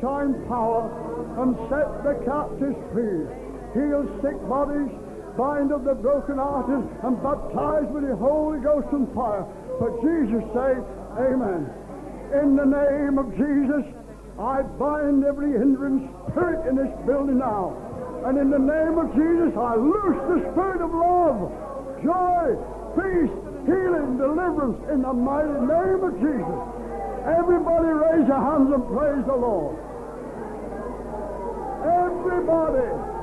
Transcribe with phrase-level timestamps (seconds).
[0.00, 0.88] time power
[1.40, 3.24] and set the captives free.
[3.76, 4.90] Heal sick bodies,
[5.38, 9.46] bind up the brokenhearted, and baptize with the Holy Ghost and fire.
[9.78, 10.84] For Jesus' sake,
[11.16, 11.70] amen.
[12.34, 13.84] In the name of Jesus,
[14.38, 17.76] I bind every hindrance spirit in this building now.
[18.24, 21.52] And in the name of Jesus, I loose the spirit of love,
[22.04, 22.56] joy,
[22.96, 23.32] peace,
[23.64, 26.60] healing, deliverance in the mighty name of Jesus.
[27.24, 29.76] Everybody raise your hands and praise the Lord.
[31.82, 33.19] Everybody.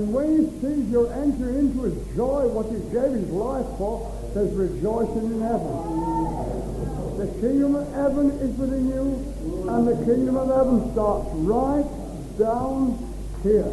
[0.00, 4.08] And when he sees you enter into his joy, what he gave his life for,
[4.32, 5.76] there's rejoicing in heaven.
[7.20, 9.20] The kingdom of heaven is within you,
[9.68, 11.84] and the kingdom of heaven starts right
[12.40, 12.96] down
[13.44, 13.68] here.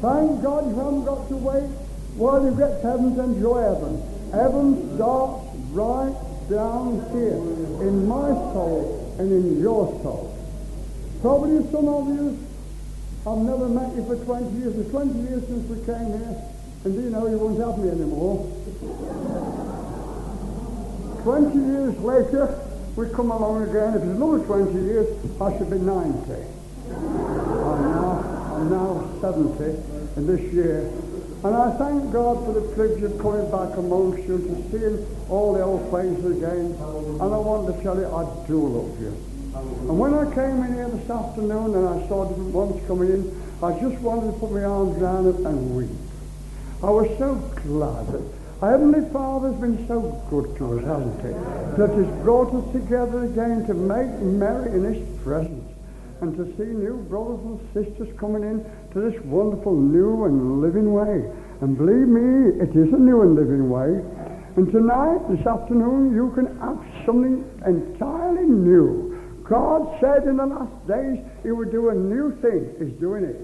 [0.00, 1.68] Thank God you haven't got to wait
[2.16, 4.00] while you get to heaven to enjoy heaven.
[4.32, 5.44] Heaven starts
[5.76, 6.16] right
[6.48, 7.36] down here
[7.84, 10.32] in my soul and in your soul.
[11.20, 12.45] Probably some of you,
[13.26, 14.78] I've never met you for 20 years.
[14.78, 16.42] It's 20 years since we came here,
[16.84, 18.46] and do you know you won't have me anymore?
[21.24, 22.54] 20 years later,
[22.94, 23.94] we come along again.
[23.98, 25.08] If it's another 20 years,
[25.42, 26.32] I should be 90.
[26.86, 28.22] I'm now,
[28.54, 29.74] I'm now 70
[30.14, 30.88] in this year.
[31.42, 35.52] And I thank God for the privilege of coming back amongst you to seeing all
[35.52, 36.78] the old faces again.
[36.78, 39.35] And I want to tell you, I do love you.
[39.60, 43.42] And when I came in here this afternoon and I saw different ones coming in,
[43.62, 45.90] I just wanted to put my arms around them and weep.
[46.82, 48.22] I was so glad that
[48.62, 50.00] our Heavenly Father's been so
[50.30, 51.32] good to us, hasn't he?
[51.76, 55.64] That he's brought us together again to make merry in his presence
[56.20, 60.92] and to see new brothers and sisters coming in to this wonderful new and living
[60.92, 61.30] way.
[61.60, 64.00] And believe me, it is a new and living way.
[64.56, 69.05] And tonight, this afternoon, you can have something entirely new.
[69.48, 72.74] God said in the last days he would do a new thing.
[72.78, 73.38] He's doing it.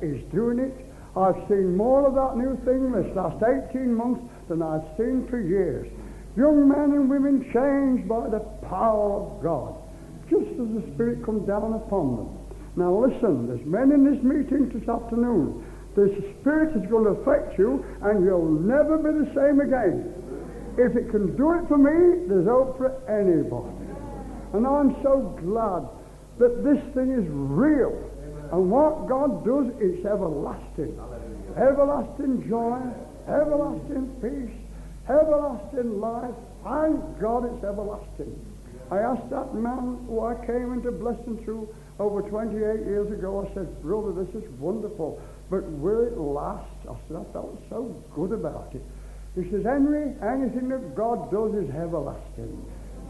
[0.00, 0.74] He's doing it.
[1.16, 5.40] I've seen more of that new thing this last 18 months than I've seen for
[5.40, 5.88] years.
[6.36, 9.76] Young men and women changed by the power of God
[10.32, 12.28] just as the Spirit comes down upon them.
[12.76, 15.64] Now listen, there's men in this meeting this afternoon.
[15.94, 16.08] The
[16.40, 20.08] Spirit is going to affect you and you'll never be the same again.
[20.78, 23.81] If it can do it for me, there's hope for anybody.
[24.52, 25.88] And I'm so glad
[26.38, 28.10] that this thing is real.
[28.52, 31.00] And what God does is everlasting.
[31.56, 32.80] Everlasting joy,
[33.28, 34.56] everlasting peace,
[35.08, 36.34] everlasting life.
[36.64, 38.38] Thank God it's everlasting.
[38.90, 43.54] I asked that man who I came into blessing through over 28 years ago, I
[43.54, 46.68] said, brother, this is wonderful, but will it last?
[46.88, 48.82] I said, I felt so good about it.
[49.34, 52.66] He says, Henry, anything that God does is everlasting.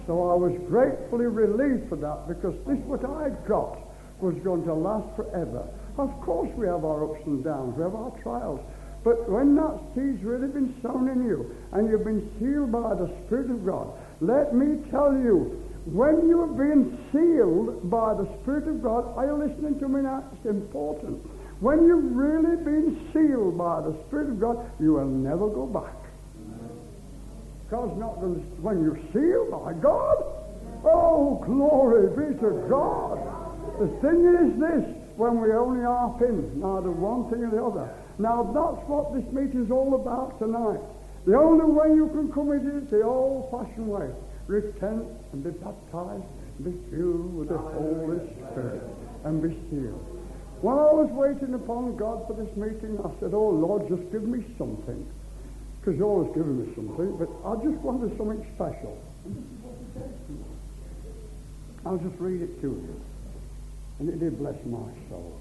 [0.06, 3.78] So I was gratefully relieved for that because this what I got
[4.20, 5.68] was going to last forever.
[5.98, 8.60] Of course we have our ups and downs, we have our trials.
[9.04, 13.10] But when that seed's really been sown in you and you've been sealed by the
[13.26, 13.90] Spirit of God,
[14.20, 19.26] let me tell you, when you have been sealed by the Spirit of God, are
[19.26, 20.22] you listening to me now?
[20.32, 21.18] It's important.
[21.58, 26.01] When you've really been sealed by the Spirit of God, you will never go back.
[27.72, 30.20] God's not going to, when you're sealed by God,
[30.84, 33.16] oh, glory be to God.
[33.80, 34.84] The thing is this,
[35.16, 37.88] when we only half in, neither one thing or the other.
[38.20, 40.84] Now that's what this meeting is all about tonight.
[41.24, 44.12] The only way you can come in is the old-fashioned way
[44.46, 48.20] repent and be baptized and be filled with the Holy
[48.52, 48.84] Spirit
[49.24, 50.04] and be sealed.
[50.60, 54.24] While I was waiting upon God for this meeting, I said, Oh Lord, just give
[54.24, 55.08] me something.
[55.82, 59.02] Because you're always giving me something, but I just wanted something special.
[61.84, 63.00] I'll just read it to you.
[63.98, 64.78] And it did bless my
[65.10, 65.40] soul.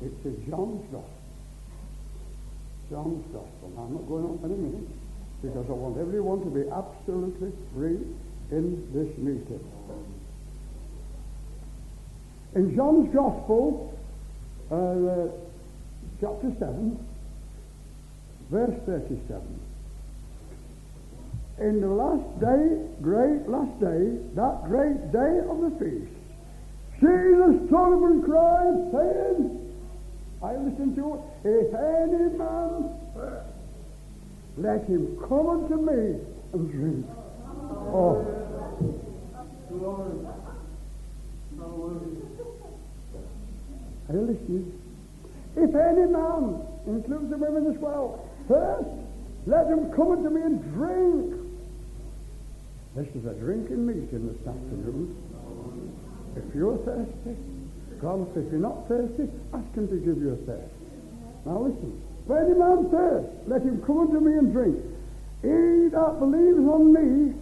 [0.00, 1.10] It's in John's Gospel.
[2.88, 3.72] John's Gospel.
[3.76, 4.88] I'm not going on for a minute
[5.42, 7.98] because I want everyone to be absolutely free
[8.52, 9.60] in this meeting.
[12.54, 13.92] In John's Gospel,
[14.70, 15.26] uh,
[16.20, 17.05] chapter 7,
[18.50, 19.60] verse 37.
[21.58, 26.12] In the last day, great last day, that great day of the feast,
[27.00, 29.74] Jesus and cried, saying,
[30.42, 32.90] I listen to if any man
[34.58, 36.20] let him come unto me
[36.52, 37.06] and drink.
[37.92, 38.24] Oh.
[44.08, 44.80] Are you listening?
[45.56, 48.88] If any man, includes the women as well, thirst,
[49.46, 51.34] let him come unto me and drink.
[52.96, 55.14] This is a drinking meeting this afternoon.
[56.36, 57.36] If you're thirsty,
[58.00, 60.74] God, if you're not thirsty, ask him to give you a thirst.
[61.44, 62.02] Now listen.
[62.24, 64.82] If any man thirst, let him come unto me and drink.
[65.42, 67.34] He that believes on me,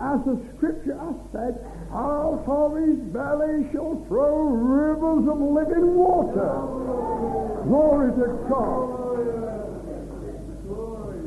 [0.00, 7.62] as the scripture hath said, out of his belly shall flow rivers of living water.
[7.64, 9.02] Glory to God.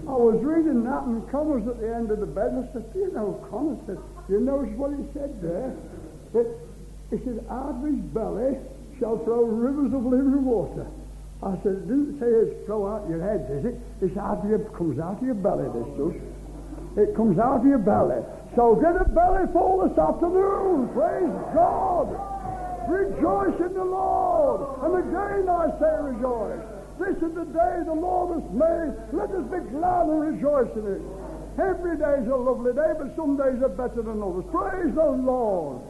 [0.05, 2.85] I was reading that and Connor's at the end of the bed and I said,
[2.93, 3.97] you know, Connor said,
[4.29, 5.73] you notice what he said there?
[6.33, 6.45] That
[7.09, 8.53] he said, out of his belly
[9.01, 10.85] shall flow rivers of living water.
[11.41, 13.81] I said, it didn't say it's flow out your head, does it?
[14.05, 16.17] It's out of comes out of your belly, this does.
[17.01, 18.21] It comes out of your belly.
[18.53, 20.93] So get a belly full this afternoon.
[20.93, 22.13] Praise God.
[22.87, 24.61] Rejoice in the Lord.
[24.85, 26.74] And again I say rejoice.
[26.99, 28.93] This is the day the Lord has made.
[29.11, 31.01] Let us be glad and rejoice in it.
[31.59, 34.45] Every day is a lovely day, but some days are better than others.
[34.51, 35.81] Praise the Lord.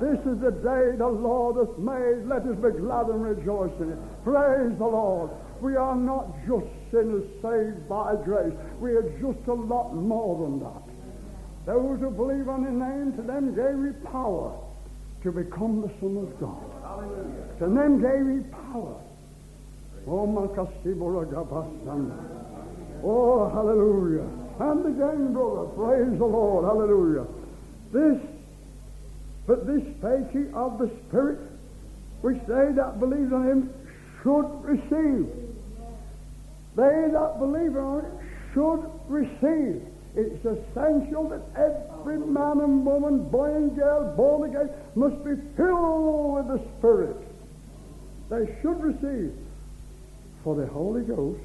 [0.00, 2.26] This is the day the Lord hath made.
[2.26, 3.98] Let us be glad and rejoice in it.
[4.24, 5.30] Praise the Lord.
[5.60, 8.54] We are not just sinners saved by grace.
[8.80, 10.82] We are just a lot more than that.
[11.66, 14.56] Those who believe on his name, to them gave he power
[15.22, 16.64] to become the Son of God.
[16.82, 17.46] Hallelujah.
[17.58, 18.96] To them gave he power.
[20.12, 20.26] Oh,
[23.04, 24.26] Oh, hallelujah.
[24.58, 27.26] And again, brother, praise the Lord, hallelujah.
[27.92, 28.20] This,
[29.46, 31.38] but this faith of the Spirit,
[32.22, 33.72] which they that believe on him
[34.22, 35.28] should receive.
[36.74, 38.12] They that believe on it
[38.52, 39.86] should receive.
[40.16, 46.34] It's essential that every man and woman, boy and girl, born again, must be filled
[46.34, 47.16] with the Spirit.
[48.28, 49.32] They should receive.
[50.44, 51.40] For the Holy Ghost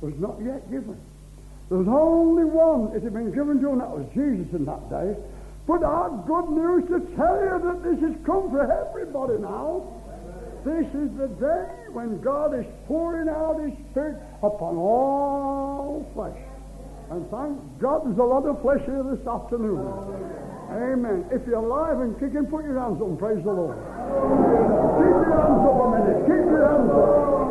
[0.00, 1.00] was not yet given.
[1.70, 4.90] There was only one it had been given to, and that was Jesus in that
[4.90, 5.16] day.
[5.66, 9.88] But I've good news to tell you that this has come for everybody now.
[10.64, 16.36] This is the day when God is pouring out His Spirit upon all flesh.
[17.10, 19.80] And thank God there's a lot of flesh here this afternoon.
[20.70, 21.24] Amen.
[21.30, 24.63] If you're alive and kicking, put your hands up and praise the Lord.
[24.94, 26.20] Keep your hands up a minute.
[26.24, 27.08] Keep your hands up.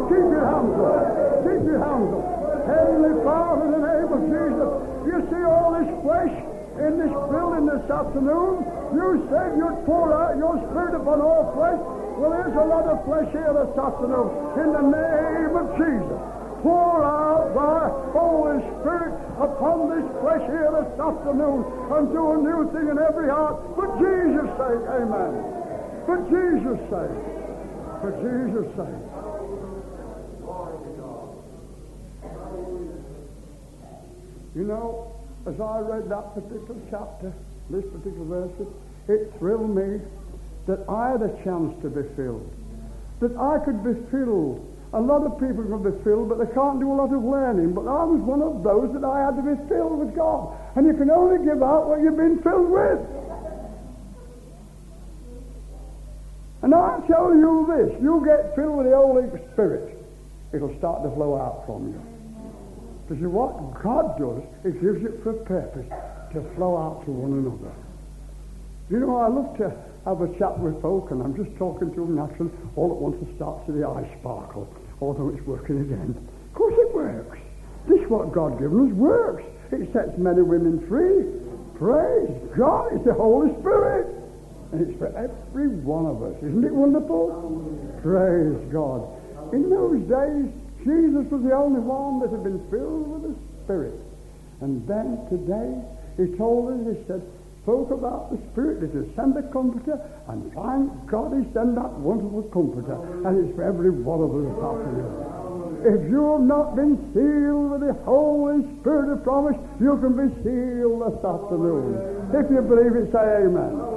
[0.09, 1.03] Keep your hands up.
[1.43, 2.25] Keep your hands up.
[2.63, 4.71] Heavenly Father, in the name of Jesus,
[5.03, 6.35] you see all this flesh
[6.79, 8.63] in this building this afternoon.
[8.95, 11.79] You said you'd pour out your spirit upon all flesh.
[12.17, 14.27] Well, there's a lot of flesh here this afternoon.
[14.63, 16.21] In the name of Jesus
[16.63, 22.71] pour out thy Holy Spirit upon this flesh here this afternoon and do a new
[22.71, 23.59] thing in every heart.
[23.75, 25.33] For Jesus' sake, amen.
[26.07, 27.32] For Jesus' sake.
[28.03, 29.01] For Jesus' sake.
[34.55, 35.15] You know,
[35.47, 37.31] as I read that particular chapter,
[37.69, 38.67] this particular verse,
[39.07, 40.01] it thrilled me
[40.67, 42.51] that I had a chance to be filled.
[43.21, 44.59] That I could be filled
[44.93, 47.73] a lot of people can be filled, but they can't do a lot of learning.
[47.73, 50.53] But I was one of those that I had to be filled with God.
[50.77, 53.01] And you can only give out what you've been filled with.
[56.63, 59.99] And I tell you this, you get filled with the Holy Spirit,
[60.53, 62.01] it'll start to flow out from you.
[63.07, 65.87] Because what God does, He gives it for a purpose
[66.33, 67.75] to flow out to one another.
[68.89, 71.99] You know, I love to have a chat with folk, and I'm just talking to
[71.99, 72.51] them naturally.
[72.75, 74.67] All at once it starts to the eye sparkle
[75.03, 76.15] although it's working again.
[76.47, 77.37] Of course it works.
[77.87, 79.43] This what God given us works.
[79.71, 81.27] It sets men and women free.
[81.77, 82.93] Praise God.
[82.93, 84.22] It's the Holy Spirit.
[84.73, 86.35] It's for every one of us.
[86.41, 87.29] Isn't it wonderful?
[88.01, 89.05] Praise God.
[89.53, 90.49] In those days,
[90.81, 93.93] Jesus was the only one that had been filled with the Spirit.
[94.61, 95.77] And then today,
[96.17, 97.21] he told us, he said,
[97.61, 99.95] spoke about the Spirit that will send a comforter,
[100.27, 102.97] and thank God he sent that wonderful comforter,
[103.29, 104.51] and it's for every one of us.
[105.85, 110.27] If you have not been sealed with the Holy Spirit of promise, you can be
[110.43, 112.31] sealed this afternoon.
[112.35, 113.92] If you believe it, say amen.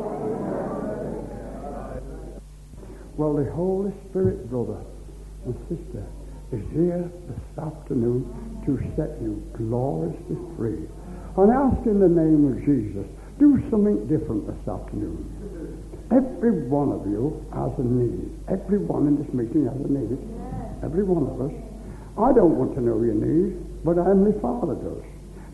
[3.17, 4.77] Well, the Holy Spirit, brother
[5.47, 6.05] and sister,
[6.53, 8.29] is here this afternoon
[8.69, 10.85] to set you gloriously free.
[11.41, 13.09] And ask in the name of Jesus
[13.41, 15.25] do something different this afternoon.
[16.13, 18.37] Every one of you has a need.
[18.53, 20.21] Every one in this meeting has a need.
[20.85, 21.57] Every one of us.
[22.21, 25.05] I don't want to know your need, but Heavenly Father does.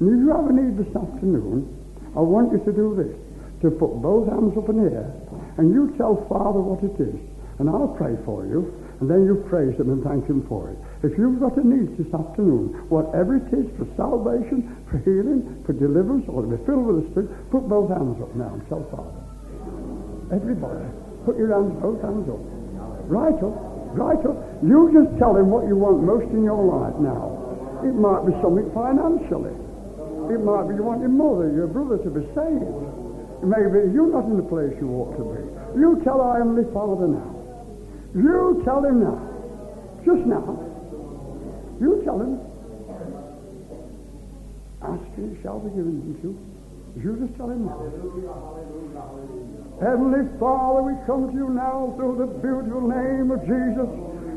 [0.03, 1.71] And if you have a need this afternoon,
[2.19, 3.15] I want you to do this.
[3.63, 5.15] To put both hands up in the air,
[5.59, 7.15] and you tell Father what it is,
[7.63, 10.79] and I'll pray for you, and then you praise Him and thank Him for it.
[11.07, 15.71] If you've got a need this afternoon, whatever it is for salvation, for healing, for
[15.71, 18.83] deliverance, or to be filled with the Spirit, put both hands up now and tell
[18.91, 19.15] Father.
[20.35, 20.91] Everybody,
[21.23, 22.43] put your hands, both hands up.
[23.07, 23.55] Right up,
[23.95, 24.39] right up.
[24.67, 27.31] You just tell him what you want most in your life now.
[27.87, 29.55] It might be something financially.
[30.35, 32.75] It might be you want your mother, your brother to be saved.
[33.47, 35.43] Maybe you're not in the place you ought to be.
[35.79, 37.42] You tell our Heavenly Father now.
[38.15, 39.19] You tell him now.
[40.05, 40.59] Just now.
[41.81, 42.41] You tell him.
[44.83, 46.39] Ask and shall be given to you.
[46.97, 47.81] You just tell him now.
[49.81, 53.89] Heavenly Father, we come to you now through the beautiful name of Jesus.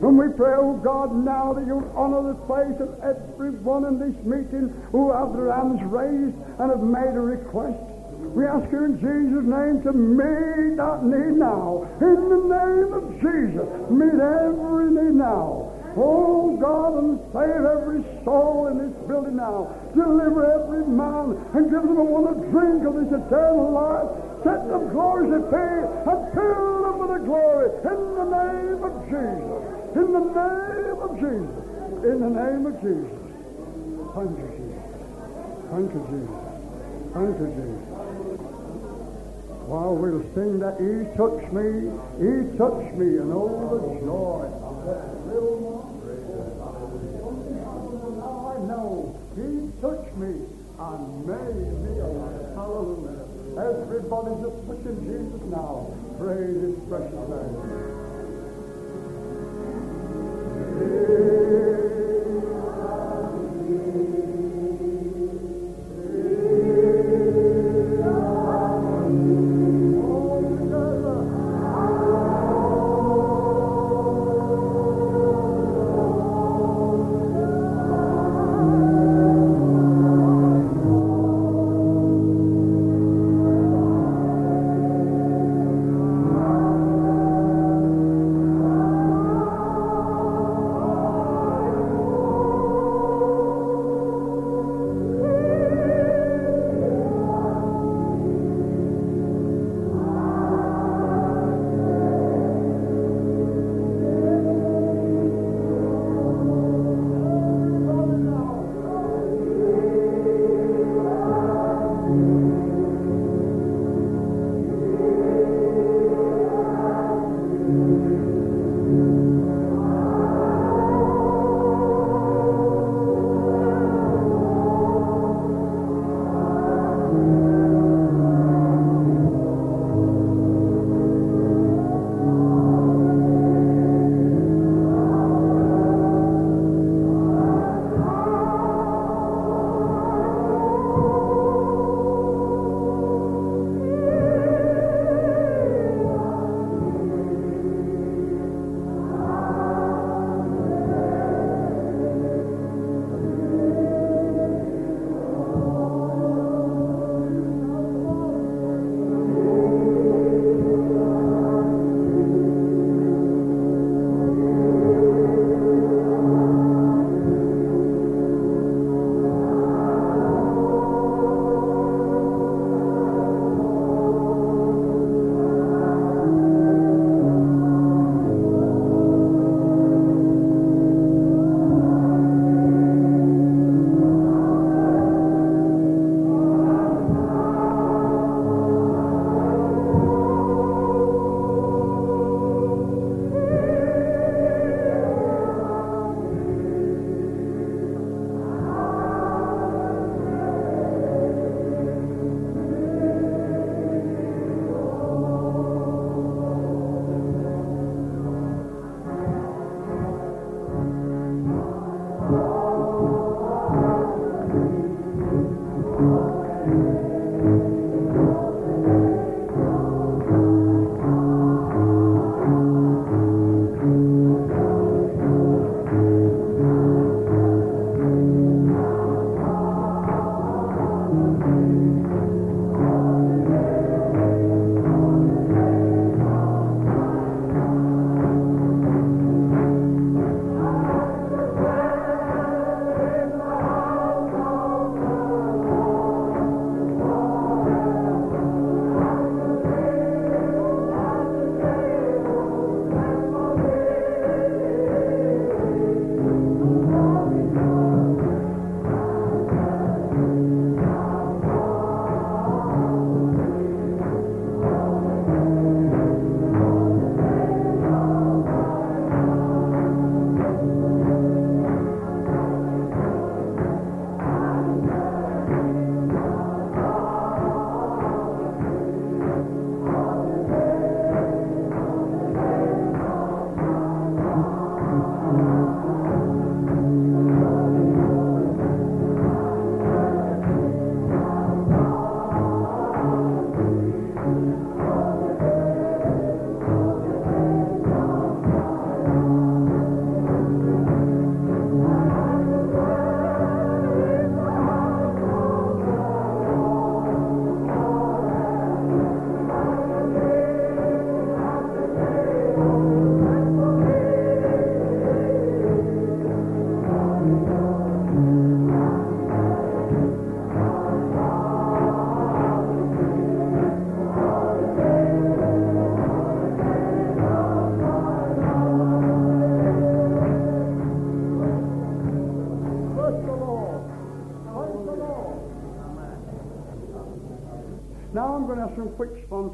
[0.01, 4.15] And we pray, oh God, now that you'll honor the faith of everyone in this
[4.23, 7.94] meeting who have their hands raised and have made a request.
[8.35, 11.87] We ask you in Jesus' name to meet that need now.
[12.03, 15.71] In the name of Jesus, meet every need now.
[15.95, 19.71] Oh God, and save every soul in this building now.
[19.95, 24.11] Deliver every man and give them a want drink of this eternal life.
[24.43, 28.93] Set them glory to pay and fill them with the glory in the name of
[29.07, 29.63] Jesus.
[29.95, 31.63] In the name of Jesus.
[32.03, 33.15] In the name of Jesus.
[34.11, 34.83] Thank you, Jesus.
[35.71, 36.43] Thank you, Jesus.
[37.15, 37.84] Thank you, Jesus.
[39.65, 41.89] While we'll sing that He touched me,
[42.21, 45.89] He touched me, and oh, the joy of that little.
[48.21, 50.45] Now I know He touched me
[50.77, 52.53] and made me alive.
[52.53, 53.25] Hallelujah.
[53.57, 55.89] Everybody just pushing Jesus now.
[56.19, 58.05] Praise His precious name.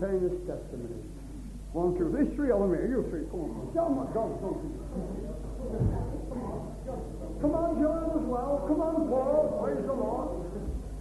[0.02, 1.06] Quick, spontaneous testimonies.
[1.74, 3.72] One, two, these three here, you three, come on.
[3.74, 4.00] Tell them
[4.42, 4.74] for you.
[7.40, 8.66] Come on, John, as well.
[8.68, 9.62] Come on, Paul.
[9.64, 10.52] Praise the Lord.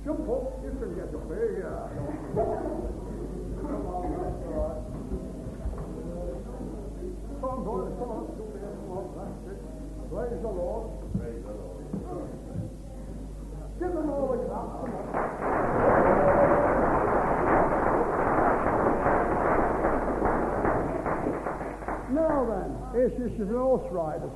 [0.04, 0.62] Jump up.
[0.62, 2.69] You can get up here, yeah.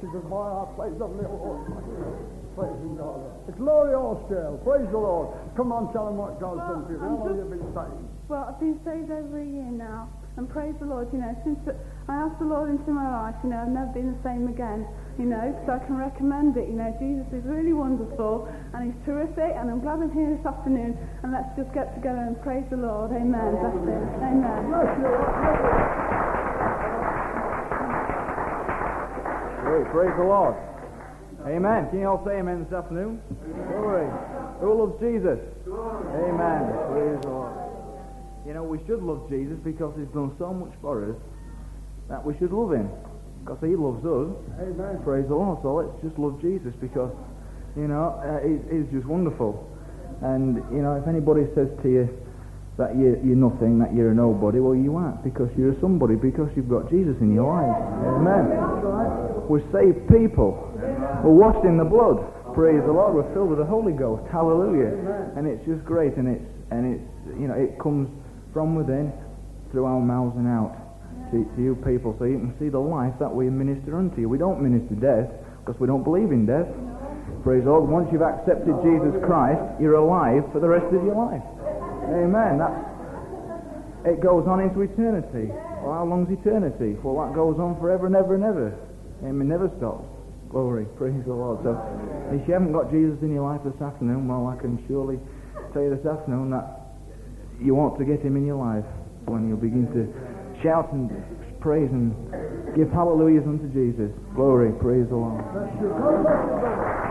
[0.04, 0.12] Rider.
[0.12, 1.24] She goes by our place on the.
[2.54, 3.18] Praising God.
[3.50, 4.62] It's Laurie Horsetail.
[4.62, 5.34] Praise the Lord.
[5.58, 7.02] Come on, tell them what God's done for you.
[7.02, 8.06] How long have you been saved?
[8.30, 10.06] Well, I've been saved over a year now,
[10.38, 11.58] and praise the Lord, you know, since
[12.06, 14.86] I asked the Lord into my life, you know, I've never been the same again,
[15.18, 19.02] you know, because I can recommend it, you know, Jesus is really wonderful, and he's
[19.02, 20.94] terrific, and I'm glad I'm here this afternoon,
[21.26, 23.90] and let's just get together and praise the Lord, amen, bless him,
[24.22, 24.70] amen.
[24.70, 26.43] Bless you.
[29.82, 30.54] Praise the Lord.
[31.46, 31.90] Amen.
[31.90, 33.20] Can you all say amen this afternoon?
[33.68, 34.06] Glory.
[34.60, 35.38] Who loves Jesus?
[35.66, 36.60] Amen.
[36.94, 37.52] Praise the Lord.
[38.46, 41.16] You know, we should love Jesus because he's done so much for us
[42.08, 42.88] that we should love him.
[43.42, 44.30] Because he loves us.
[44.62, 45.02] Amen.
[45.02, 45.58] Praise the Lord.
[45.62, 47.10] So let's just love Jesus because,
[47.76, 49.58] you know, uh, he's, he's just wonderful.
[50.22, 52.08] And, you know, if anybody says to you
[52.76, 56.18] that you're, you're nothing, that you're a nobody, well, you aren't because you're a somebody
[56.18, 57.78] because you've got Jesus in your life.
[58.18, 58.50] Amen.
[59.46, 60.74] We're saved people.
[61.22, 62.18] We're washed in the blood.
[62.54, 63.14] Praise the Lord.
[63.14, 64.26] We're filled with the Holy Ghost.
[64.30, 65.34] Hallelujah.
[65.38, 66.16] And it's just great.
[66.18, 67.06] And it's, and it's,
[67.38, 68.10] you know, it comes
[68.52, 69.12] from within
[69.70, 70.74] through our mouths and out
[71.30, 74.28] to, to you people so you can see the life that we minister unto you.
[74.28, 75.30] We don't minister death
[75.62, 76.70] because we don't believe in death.
[77.42, 77.90] Praise the Lord.
[77.90, 81.42] Once you've accepted Jesus Christ, you're alive for the rest of your life.
[82.10, 82.58] Amen.
[82.58, 82.74] That,
[84.04, 85.48] it goes on into eternity.
[85.80, 87.00] Well, how long's eternity?
[87.00, 88.76] Well, that goes on forever and ever and ever.
[89.24, 89.48] Amen.
[89.48, 90.04] Never stops.
[90.50, 90.84] Glory.
[90.98, 91.64] Praise the Lord.
[91.64, 91.72] So,
[92.32, 95.16] if you haven't got Jesus in your life this afternoon, well, I can surely
[95.72, 96.84] tell you this afternoon that
[97.60, 98.84] you want to get him in your life
[99.24, 100.04] when you begin to
[100.62, 101.10] shout and
[101.60, 102.12] praise and
[102.76, 104.12] give hallelujahs unto Jesus.
[104.34, 104.72] Glory.
[104.80, 105.40] Praise the Lord.
[105.52, 105.88] Bless you.
[105.88, 107.04] God bless you, brother.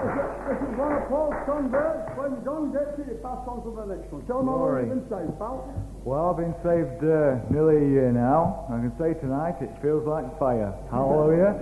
[0.00, 2.08] This is one of Paul's converts.
[2.16, 4.24] When John gets it, you pass on to the next one.
[4.24, 5.68] Tell them how long you've been saved, pal.
[6.08, 8.64] Well, I've been saved uh, nearly a year now.
[8.72, 10.72] I can say tonight it feels like fire.
[10.88, 11.52] Hallelujah.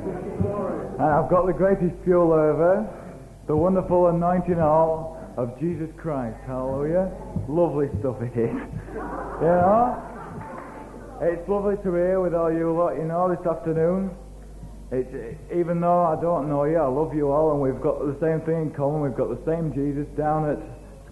[1.03, 2.87] And I've got the greatest fuel over,
[3.51, 6.39] the wonderful anointing oil of Jesus Christ.
[6.47, 7.11] Hallelujah.
[7.51, 8.55] Lovely stuff it is.
[8.95, 9.99] You know?
[11.27, 14.15] It's lovely to be here with all you lot, you know, this afternoon.
[14.91, 15.13] It's,
[15.53, 18.41] even though I don't know you, I love you all, and we've got the same
[18.49, 19.03] thing in common.
[19.03, 20.57] We've got the same Jesus down at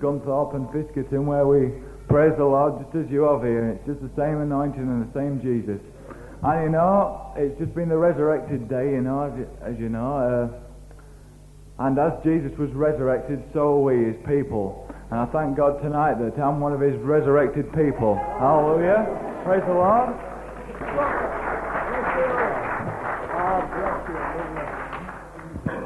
[0.00, 1.72] Scunthorpe and Fiskerton, where we
[2.08, 3.76] praise the Lord just as you have here.
[3.76, 5.80] It's just the same anointing and the same Jesus.
[6.42, 9.88] And you know, it's just been the resurrected day, you know, as you, as you
[9.88, 10.16] know.
[10.24, 14.88] Uh, and as Jesus was resurrected, so are we, his people.
[15.10, 18.16] And I thank God tonight that I'm one of his resurrected people.
[18.40, 19.04] Hallelujah.
[19.44, 20.16] Praise the Lord.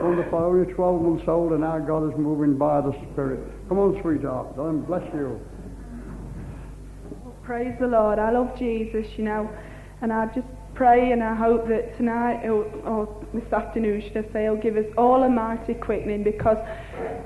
[0.01, 0.39] Wonderful.
[0.39, 3.41] Only 12 months old, and now God is moving by the Spirit.
[3.69, 4.57] Come on, sweetheart.
[4.57, 5.39] Him, bless you.
[7.43, 8.19] Praise the Lord.
[8.19, 9.51] I love Jesus, you know,
[10.01, 14.43] and I just pray and I hope that tonight or, this afternoon, should I say,
[14.45, 16.57] He'll give us all a mighty quickening because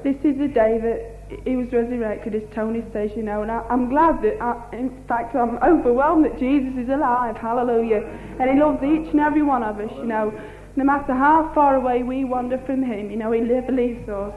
[0.03, 3.65] this is the day that He was resurrected, as Tony says, you know, and I,
[3.71, 7.37] I'm glad that, I, in fact, I'm overwhelmed that Jesus is alive.
[7.37, 8.03] Hallelujah.
[8.41, 10.33] And He loves each and every one of us, you know.
[10.77, 14.35] No matter how far away we wander from Him, you know, He never leaves us.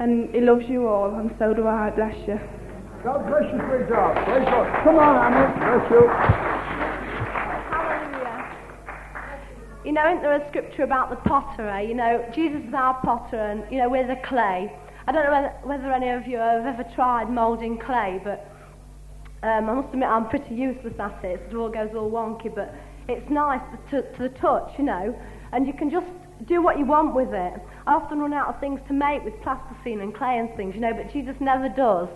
[0.00, 1.90] And He loves you all, and so do I.
[1.90, 2.38] Bless you.
[3.04, 4.24] God bless you, sweetheart.
[4.26, 4.84] Praise God.
[4.84, 5.54] Come on, Annie.
[5.58, 6.08] Bless you.
[7.70, 8.56] Hallelujah.
[9.84, 11.68] You know, isn't there a scripture about the potter?
[11.68, 11.82] eh?
[11.82, 14.72] You know, Jesus is our potter and, you know, we're the clay.
[15.06, 18.50] I don't know whether, whether any of you have ever tried moulding clay, but
[19.42, 21.40] um, I must admit I'm pretty useless at it.
[21.48, 22.74] It all goes all wonky, but
[23.08, 25.14] it's nice to, to the touch, you know,
[25.52, 26.06] and you can just
[26.46, 27.60] do what you want with it.
[27.86, 30.80] I often run out of things to make with plasticine and clay and things, you
[30.80, 32.08] know, but Jesus never does.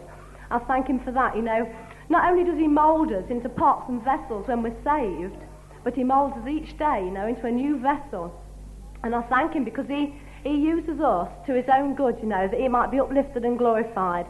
[0.51, 1.66] I thank him for that, you know.
[2.09, 5.37] Not only does he mould us into pots and vessels when we're saved,
[5.85, 8.33] but he moulds us each day, you know, into a new vessel.
[9.03, 10.14] And I thank him because he,
[10.45, 13.59] he uses us to his own good, you know, that he might be uplifted and
[13.59, 14.27] glorified.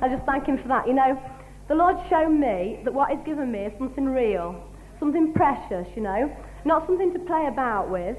[0.00, 0.88] I just thank him for that.
[0.88, 1.20] You know,
[1.68, 4.60] the Lord's shown me that what he's given me is something real,
[4.98, 8.16] something precious, you know, not something to play about with,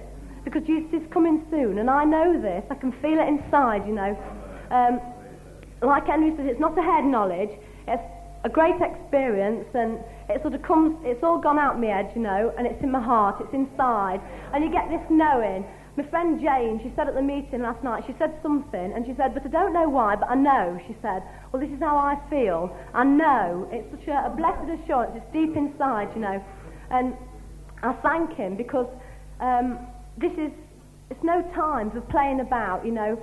[0.48, 2.64] because Jesus is coming soon, and I know this.
[2.72, 4.16] I can feel it inside, you know.
[4.72, 5.02] Um,
[5.84, 7.52] like Henry says, it's not a head knowledge,
[7.86, 8.08] it's
[8.46, 12.22] a great experience, and it sort of comes, it's all gone out my head, you
[12.22, 15.68] know, and it's in my heart, it's inside, and you get this knowing.
[15.98, 19.16] My friend Jane, she said at the meeting last night, she said something, and she
[19.18, 21.98] said, but I don't know why, but I know, she said, well, this is how
[21.98, 22.72] I feel.
[22.94, 23.68] I know.
[23.72, 25.12] It's such a, a blessed assurance.
[25.16, 26.40] It's deep inside, you know.
[26.92, 27.18] And
[27.84, 28.88] I thank him because
[29.42, 29.80] um,
[30.18, 30.52] this is,
[31.10, 33.22] it's no time for playing about, you know.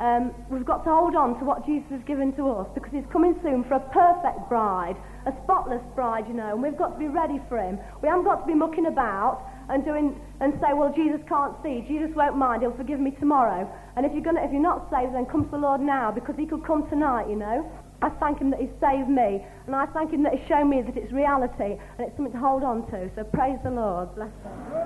[0.00, 3.06] Um, we've got to hold on to what Jesus has given to us because he's
[3.12, 6.98] coming soon for a perfect bride, a spotless bride, you know, and we've got to
[6.98, 7.78] be ready for him.
[8.02, 11.86] We haven't got to be mucking about and doing and say, well, Jesus can't see,
[11.86, 13.70] Jesus won't mind, he'll forgive me tomorrow.
[13.96, 16.34] And if you're gonna, if you're not saved, then come to the Lord now because
[16.36, 17.70] he could come tonight, you know.
[18.02, 20.82] I thank him that he's saved me, and I thank him that he's shown me
[20.82, 23.08] that it's reality and it's something to hold on to.
[23.14, 24.14] So praise the Lord.
[24.14, 24.83] Bless him.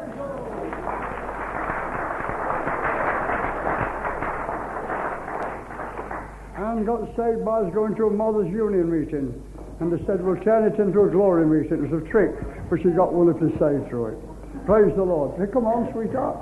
[6.58, 9.32] Anne got saved by us going to a Mothers Union meeting.
[9.78, 11.84] And they said, we'll turn it into a glory meeting.
[11.84, 12.32] It was a trick,
[12.68, 14.18] but she got us saved through it.
[14.66, 15.38] Praise the Lord.
[15.38, 16.36] Hey, come on, sweetheart.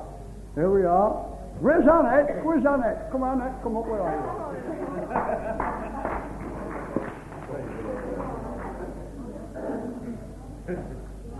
[0.55, 1.13] Here we are.
[1.61, 2.43] Where's Annette?
[2.45, 3.11] Where's Annette?
[3.13, 3.63] Come on, Annette.
[3.63, 3.87] Come up.
[3.87, 4.23] Where are you?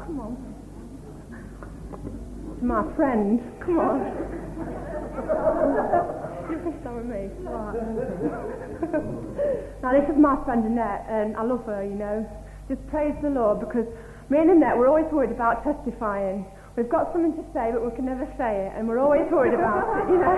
[0.05, 0.37] Come on.
[2.53, 3.41] It's my friend.
[3.65, 4.13] Come on.
[6.73, 7.29] Can with me.
[7.47, 7.79] Right.
[9.83, 12.27] now, this is my friend Annette, and I love her, you know.
[12.69, 13.87] Just praise the Lord because
[14.31, 16.45] me and Annette, we're always worried about testifying.
[16.77, 19.55] We've got something to say, but we can never say it, and we're always worried
[19.55, 20.35] about it, you know.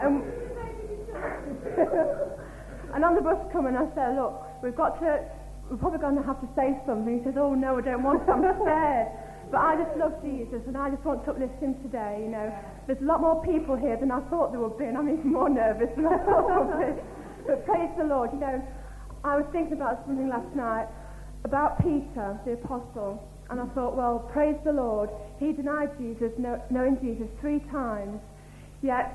[0.00, 0.22] and, um,
[2.94, 5.20] and on the bus coming, I said, look, we've got to,
[5.70, 7.18] we're probably going to have to say something.
[7.18, 9.08] He says, oh no, I don't want to, I'm scared.
[9.52, 12.50] But I just love Jesus, and I just want to uplift him today, you know.
[12.86, 15.32] There's a lot more people here than I thought there would be, and I'm even
[15.32, 17.02] more nervous than I thought there would be.
[17.46, 18.62] But praise the Lord, you know.
[19.24, 20.86] I was thinking about something last night
[21.44, 23.22] about Peter, the apostle.
[23.50, 25.10] And I thought, well, praise the Lord.
[25.38, 28.18] He denied Jesus, knowing Jesus, three times.
[28.82, 29.14] Yet,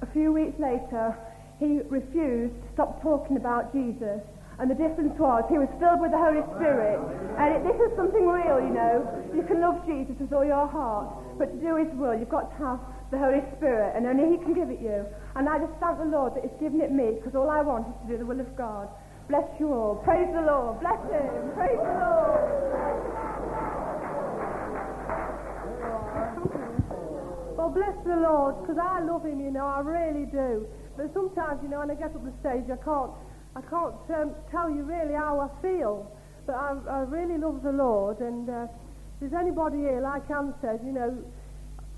[0.00, 1.16] a few weeks later,
[1.60, 4.20] he refused to stop talking about Jesus.
[4.58, 6.98] And the difference was he was filled with the Holy Spirit.
[7.38, 9.04] And it, this is something real, you know.
[9.36, 12.50] You can love Jesus with all your heart, but to do his will, you've got
[12.50, 15.06] to have the Holy Spirit, and only he can give it you.
[15.36, 17.88] And I just thank the Lord that he's given it me, because all I want
[17.88, 18.88] is to do the will of God.
[19.28, 19.96] Bless you all.
[20.04, 20.80] Praise the Lord.
[20.80, 21.52] Bless him.
[21.56, 22.44] Praise the Lord.
[27.56, 30.66] Well, bless the Lord, because I love him, you know, I really do.
[30.96, 33.10] But sometimes, you know, when I get up the stage, I can't,
[33.56, 36.06] I can't um, tell you really how I feel.
[36.46, 38.66] But I, I really love the Lord, and uh,
[39.20, 41.18] if there's anybody here, like Anne says, you know,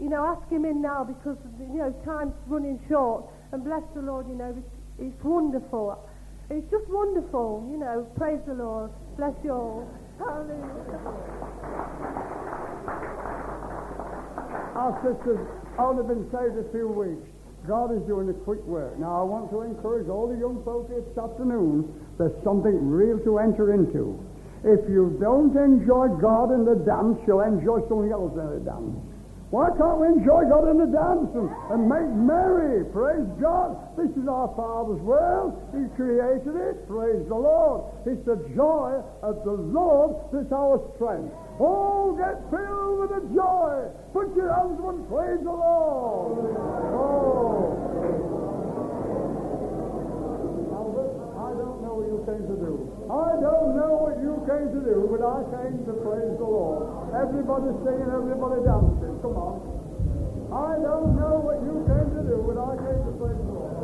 [0.00, 3.24] you know, ask him in now because, you know, time's running short.
[3.52, 4.56] And bless the Lord, you know,
[4.98, 5.98] it's, wonderful.
[6.48, 8.06] It's just wonderful, you know.
[8.16, 8.90] Praise the Lord.
[9.16, 9.88] Bless you all.
[10.18, 11.00] Hallelujah.
[14.76, 15.40] Our sisters
[15.78, 17.26] only been saved a few weeks.
[17.68, 18.98] God is doing a quick work.
[18.98, 21.84] Now, I want to encourage all the young folk here this afternoon,
[22.16, 24.16] there's something real to enter into.
[24.64, 29.09] If you don't enjoy God in the dance, you'll enjoy something else in the dance.
[29.50, 32.86] Why can't we enjoy God in the dance and, and make merry?
[32.94, 33.74] Praise God.
[33.98, 35.58] This is our Father's world.
[35.74, 36.86] He created it.
[36.86, 37.90] Praise the Lord.
[38.06, 41.34] It's the joy of the Lord that's our strength.
[41.58, 43.90] Oh, get filled with the joy.
[44.14, 46.46] Put your hands up and praise the Lord.
[46.94, 47.74] Oh.
[50.78, 51.10] Albert,
[51.42, 52.86] I don't know what you came to do.
[53.10, 56.86] I don't know what you came to do, but I came to praise the Lord.
[57.18, 58.99] Everybody singing, everybody dancing.
[59.20, 59.60] Come on.
[60.50, 63.36] I don't know what you came to do, but I came to play.
[63.36, 63.80] the Lord.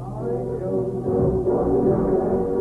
[0.00, 0.24] I
[0.56, 2.55] don't know what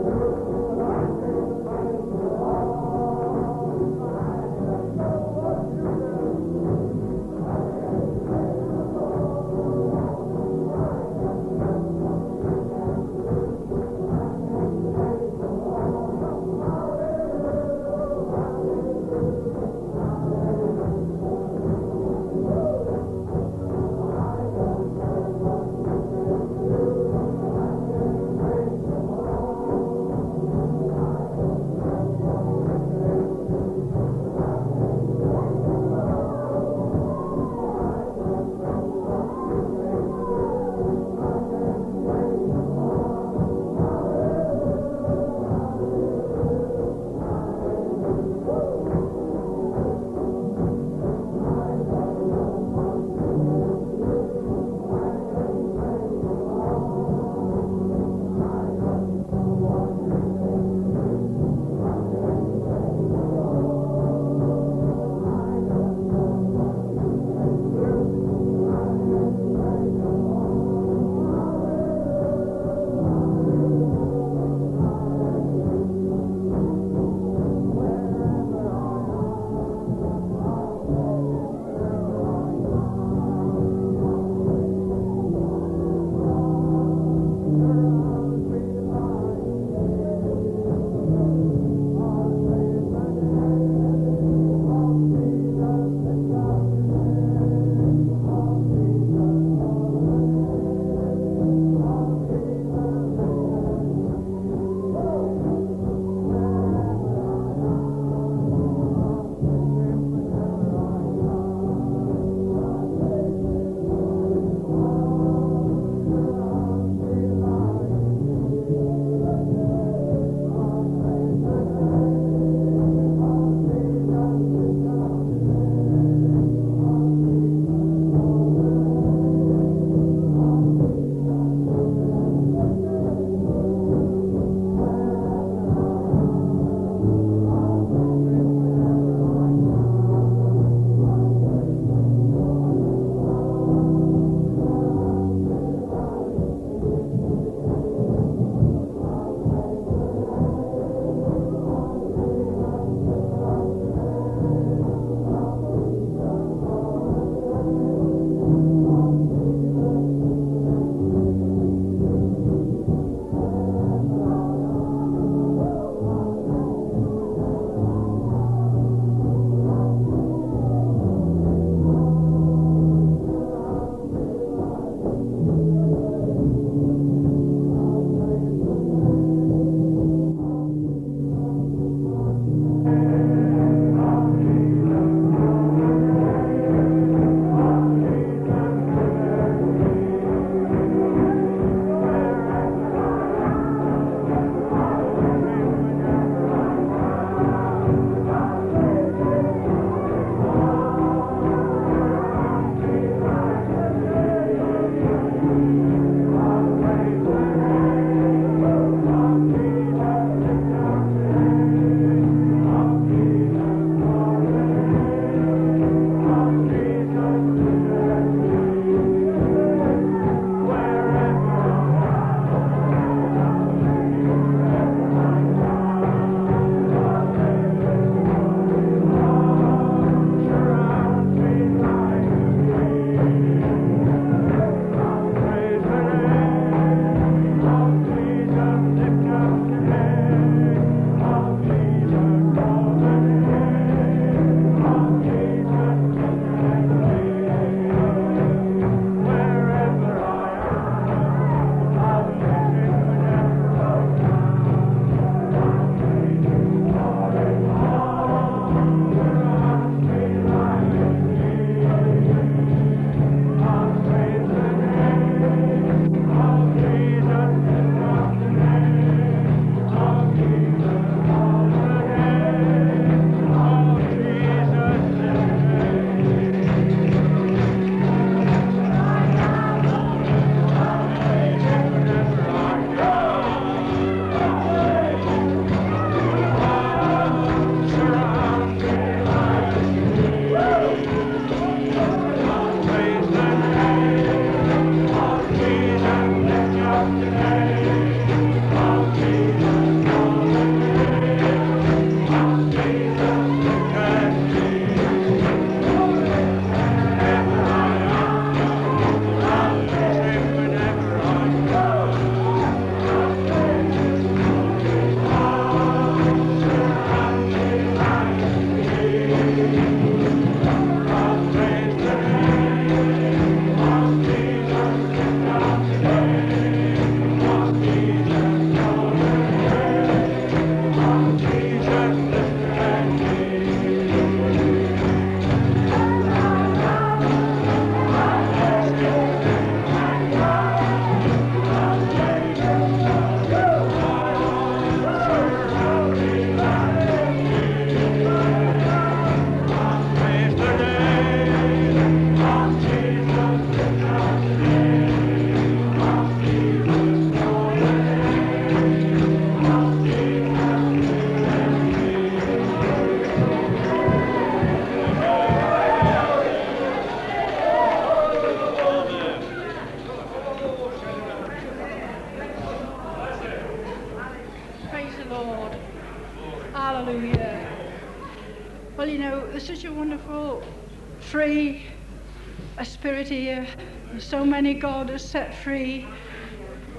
[384.55, 386.07] many God has set free.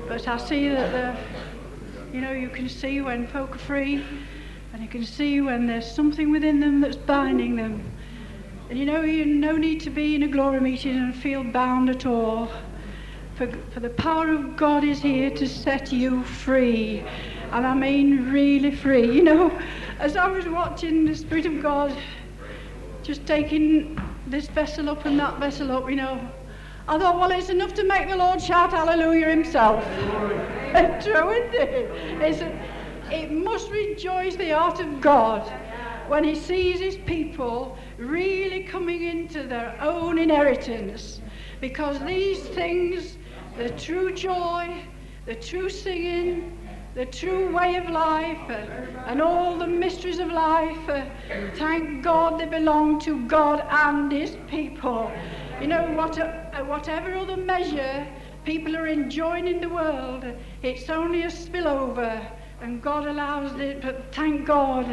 [0.07, 4.05] But I see that the, you know, you can see when folk are free,
[4.75, 7.83] and you can see when there's something within them that's binding them.
[8.69, 11.89] And you know, you no need to be in a glory meeting and feel bound
[11.89, 12.51] at all.
[13.37, 17.05] For, for the power of God is here to set you free.
[17.53, 19.11] And I mean really free.
[19.11, 19.59] You know,
[19.99, 21.97] as I was watching the Spirit of God
[23.03, 26.21] just taking this vessel up and that vessel up, you know,
[26.89, 29.85] I thought, well, it's enough to make the Lord shout hallelujah himself.
[31.03, 31.91] True, isn't it?
[32.23, 35.43] It's a, it must rejoice the heart of God
[36.07, 41.21] when he sees his people really coming into their own inheritance.
[41.61, 43.17] Because these things,
[43.57, 44.85] the true joy,
[45.25, 46.57] the true singing,
[46.95, 51.05] the true way of life, uh, and all the mysteries of life, uh,
[51.57, 55.11] thank God they belong to God and his people.
[55.61, 58.07] You know, what, uh, whatever other measure
[58.45, 60.25] people are enjoying in the world,
[60.63, 62.31] it's only a spillover
[62.61, 64.87] and God allows it, but thank God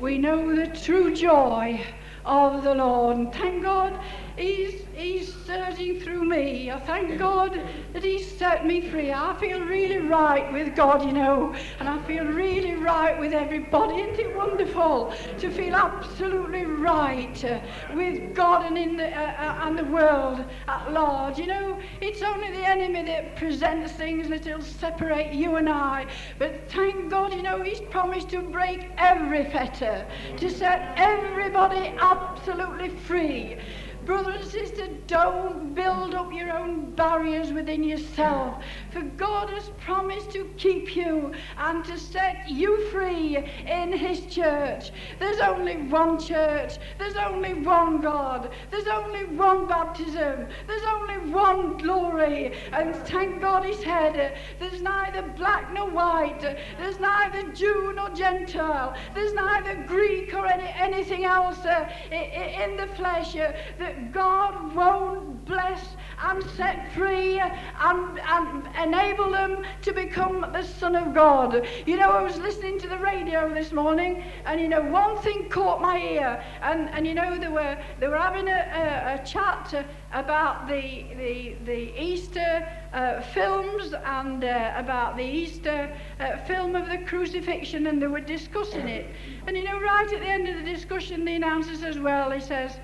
[0.00, 1.80] we know the true joy
[2.26, 3.16] of the Lord.
[3.16, 3.98] And thank God
[4.36, 6.70] He's, he's surging through me.
[6.70, 7.60] I thank God
[7.92, 9.12] that He's set me free.
[9.12, 13.96] I feel really right with God, you know, and I feel really right with everybody.
[13.96, 17.60] Isn't it wonderful to feel absolutely right uh,
[17.94, 21.38] with God and in the uh, uh, and the world at large?
[21.38, 26.06] You know, it's only the enemy that presents things that will separate you and I.
[26.38, 30.06] But thank God, you know, He's promised to break every fetter,
[30.38, 33.58] to set everybody absolutely free.
[34.04, 38.62] Brother and sister, don't build up your own barriers within yourself.
[38.90, 44.90] For God has promised to keep you and to set you free in His church.
[45.20, 46.78] There's only one church.
[46.98, 48.50] There's only one God.
[48.70, 50.48] There's only one baptism.
[50.66, 52.54] There's only one glory.
[52.72, 56.40] And thank God He said, there's neither black nor white.
[56.40, 58.96] There's neither Jew nor Gentile.
[59.14, 63.36] There's neither Greek or any, anything else uh, in the flesh.
[63.36, 63.52] Uh,
[63.92, 70.94] that God won't bless and set free and, and enable them to become the Son
[70.94, 71.66] of God.
[71.84, 75.48] You know, I was listening to the radio this morning, and you know, one thing
[75.48, 79.26] caught my ear, and, and you know, they were, they were having a, a, a
[79.26, 86.76] chat about the, the, the Easter uh, films and uh, about the Easter uh, film
[86.76, 89.06] of the crucifixion, and they were discussing it.
[89.46, 92.40] And you know, right at the end of the discussion, the announcer says, Well, he
[92.40, 92.78] says,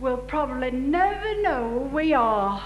[0.00, 2.62] We'll probably never know who we are.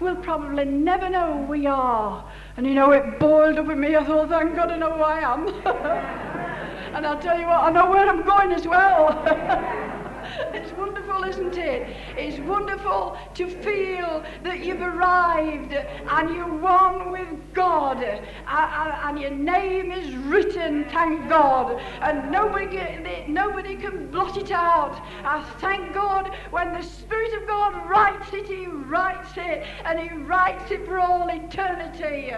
[0.00, 2.30] We'll probably never know who we are.
[2.56, 3.96] And you know, it boiled up in me.
[3.96, 5.48] I thought, thank God I know who I am.
[6.94, 9.92] and I'll tell you what, I know where I'm going as well.
[10.56, 11.94] It's wonderful, isn't it?
[12.16, 19.92] It's wonderful to feel that you've arrived and you're one with God and your name
[19.92, 24.98] is written, thank God, and nobody, nobody can blot it out.
[25.24, 30.08] I thank God when the Spirit of God writes it, He writes it, and He
[30.16, 32.32] writes it for all eternity.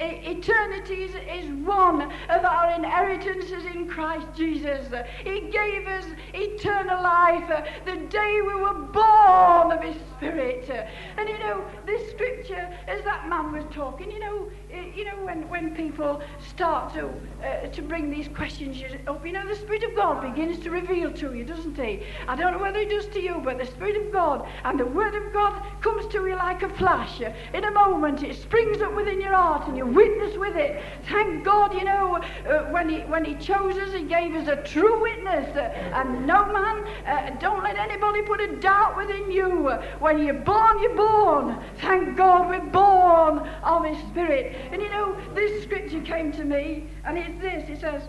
[0.00, 4.86] Eternity is, is one of our inheritances in Christ Jesus.
[5.24, 7.48] He gave us eternal life
[7.84, 10.68] the day we were born of His Spirit.
[11.16, 14.48] And you know, this scripture, as that man was talking, you know,
[14.94, 17.10] you know, when, when people start to,
[17.42, 21.12] uh, to bring these questions up, you know, the Spirit of God begins to reveal
[21.12, 22.02] to you, doesn't He?
[22.26, 24.86] I don't know whether He does to you, but the Spirit of God and the
[24.86, 27.20] Word of God comes to you like a flash.
[27.20, 30.82] In a moment, it springs up within your heart and you witness with it.
[31.08, 34.56] Thank God, you know, uh, when, he, when He chose us, He gave us a
[34.62, 35.56] true witness.
[35.56, 39.70] Uh, and no man, uh, don't let anybody put a doubt within you.
[39.98, 41.58] When you're born, you're born.
[41.80, 44.56] Thank God we're born of His Spirit.
[44.70, 48.02] And you know, this scripture came to me, and it's this it says,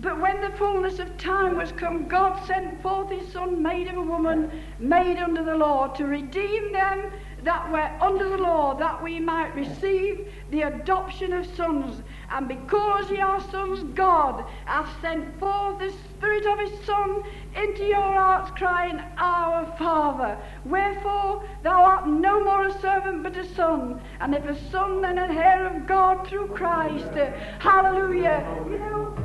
[0.00, 3.96] But when the fullness of time was come, God sent forth his Son, made of
[3.96, 7.10] a woman, made under the law, to redeem them
[7.42, 12.02] that were under the law, that we might receive the adoption of sons.
[12.30, 17.22] And because ye are sons, God hath sent forth the Spirit of his Son
[17.56, 20.38] into your hearts, crying, Our Father.
[20.64, 24.00] Wherefore thou art no more a servant, but a son.
[24.20, 27.12] And if a son, then an heir of God through Christ.
[27.58, 28.46] Hallelujah.
[28.70, 29.16] You know,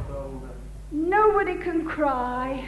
[0.92, 2.68] nobody can cry,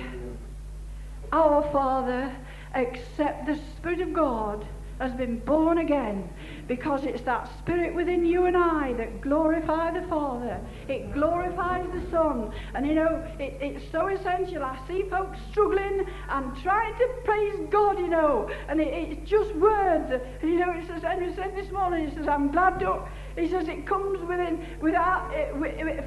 [1.31, 2.31] Our Father,
[2.75, 4.67] except the Spirit of God
[4.99, 6.29] has been born again.
[6.67, 10.59] Because it's that spirit within you and I that glorify the Father.
[10.87, 12.51] It glorifies the Son.
[12.73, 14.63] And you know, it, it's so essential.
[14.63, 19.53] I see folks struggling and trying to praise God, you know, and it, it's just
[19.55, 20.11] words.
[20.41, 23.07] You know, it says, Henry said this morning, he says, I'm glad to
[23.37, 25.31] he says it comes within, without,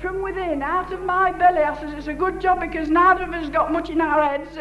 [0.00, 1.60] from within, out of my belly.
[1.62, 4.58] I says it's a good job because neither of us got much in our heads.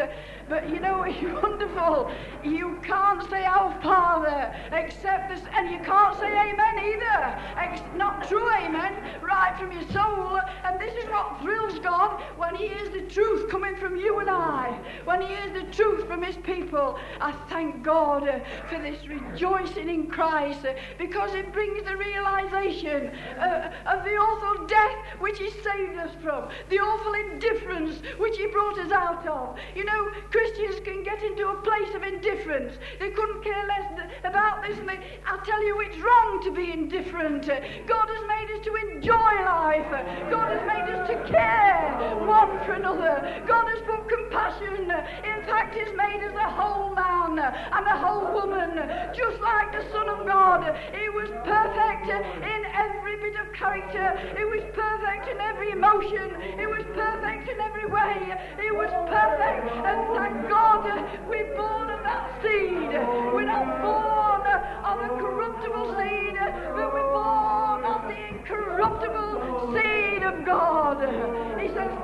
[0.50, 2.10] But you know, it's wonderful.
[2.42, 7.40] You can't say our Father except this, and you can't say Amen either.
[7.56, 8.92] Ex- not true Amen,
[9.22, 10.40] right from your soul.
[10.64, 14.28] And this is what thrills God when He hears the truth coming from you and
[14.28, 14.76] I.
[15.04, 16.98] When He hears the truth from His people.
[17.20, 23.06] I thank God uh, for this rejoicing in Christ uh, because it brings the realization
[23.38, 28.46] uh, of the awful death which He saved us from, the awful indifference which He
[28.48, 29.56] brought us out of.
[29.76, 30.10] You know,
[30.40, 32.72] Christians can get into a place of indifference.
[32.98, 34.78] They couldn't care less about this.
[34.78, 37.44] And they, I'll tell you, it's wrong to be indifferent.
[37.86, 39.84] God has made us to enjoy life.
[40.32, 43.44] God has made us to care one for another.
[43.46, 44.88] God has put compassion.
[44.88, 48.80] In fact, He's made us a whole man and a whole woman,
[49.12, 50.64] just like the Son of God.
[50.96, 54.16] He was perfect in every bit of character.
[54.40, 56.32] He was perfect in every emotion.
[56.56, 58.32] He was perfect in every way.
[58.56, 59.68] He was perfect.
[59.84, 60.84] And thank God
[61.28, 62.90] we're born of that seed.
[63.34, 64.46] We're not born
[64.84, 66.36] of a corruptible seed,
[66.74, 71.39] but we're born of the incorruptible seed of God.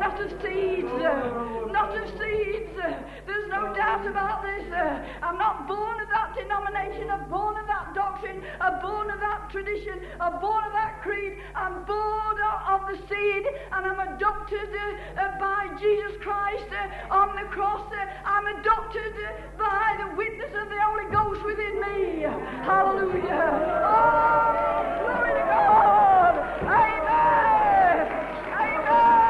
[0.06, 0.86] Not of seeds,
[1.74, 2.70] not of seeds.
[3.26, 4.62] There's no doubt about this.
[5.20, 7.10] I'm not born of that denomination.
[7.10, 8.40] I'm born of that doctrine.
[8.60, 9.98] I'm born of that tradition.
[10.20, 11.38] I'm born of that creed.
[11.56, 12.38] I'm born
[12.70, 14.70] of the seed, and I'm adopted
[15.18, 17.90] uh, by Jesus Christ uh, on the cross.
[17.90, 19.12] Uh, I'm adopted
[19.58, 22.22] by the witness of the Holy Ghost within me.
[22.62, 23.82] Hallelujah.
[23.82, 26.38] Oh, glory to God.
[26.62, 28.06] Amen.
[28.54, 29.26] Amen.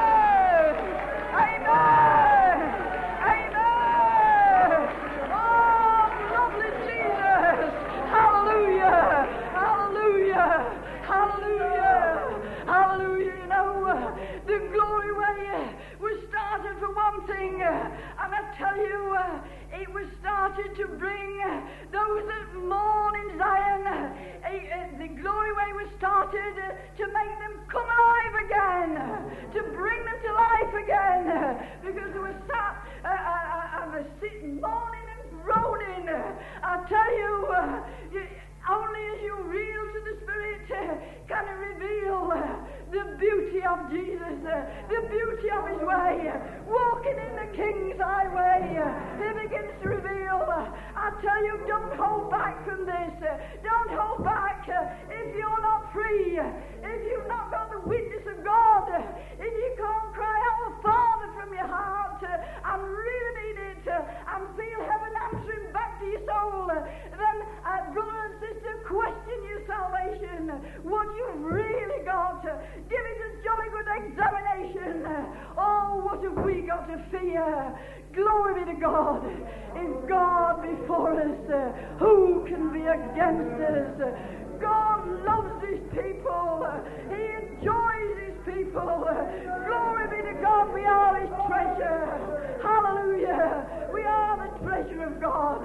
[1.37, 2.57] Amen.
[3.27, 4.70] Amen.
[5.33, 7.68] Oh, lovely Jesus.
[8.09, 9.29] Hallelujah.
[9.53, 10.49] Hallelujah.
[11.05, 12.41] Hallelujah.
[12.66, 13.35] Hallelujah.
[13.37, 13.68] You know,
[14.47, 15.70] the glory way
[16.01, 17.55] was started for one thing.
[17.66, 21.60] And I tell you, uh, it was started to bring uh,
[21.92, 23.86] those that mourn in Zion.
[23.86, 24.14] Uh,
[24.98, 26.54] the glory way was started
[26.96, 28.90] to make them come alive again,
[29.52, 31.22] to bring them to life again,
[31.84, 36.08] because they were sat and were sitting, mourning and groaning.
[36.62, 38.26] I tell you,
[38.70, 40.66] only as you reel to the Spirit
[41.28, 42.32] can it reveal
[42.90, 46.32] the beauty of Jesus, the beauty of His way,
[51.97, 53.14] hold back from this.
[53.62, 54.68] Don't hold back
[55.09, 58.05] if you're not free, if you've not got the witness
[81.99, 83.97] who can be against us?
[84.61, 86.66] God loves his people.
[87.09, 89.05] He enjoys his people.
[89.66, 90.72] Glory be to God.
[90.72, 92.61] We are his treasure.
[92.62, 93.91] Hallelujah.
[93.93, 95.62] We are the treasure of God.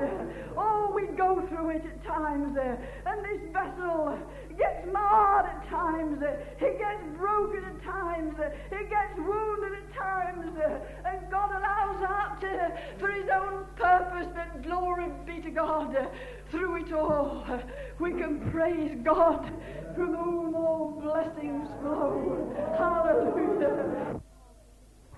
[0.57, 2.57] Oh, we go through it at times.
[2.57, 4.17] And this vessel
[4.57, 6.21] gets marred at times.
[6.21, 8.35] It gets broken at times.
[8.71, 10.57] It gets wounded at times.
[11.05, 14.27] And God allows that for his own purpose.
[14.33, 15.95] But glory be to God.
[16.49, 17.45] Through it all,
[17.99, 19.51] we can praise God
[19.95, 22.53] from whom all blessings flow.
[22.77, 24.21] Hallelujah.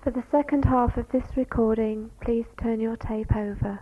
[0.02, 3.80] For the second half of this recording, please turn your tape over.